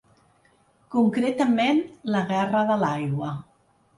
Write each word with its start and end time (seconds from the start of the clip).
Concretament, 0.95 1.81
la 2.15 2.23
guerra 2.31 2.65
de 2.71 2.81
l’aigua. 2.85 3.29